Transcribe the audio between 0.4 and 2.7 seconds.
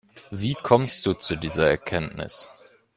kommst du zu dieser Erkenntnis?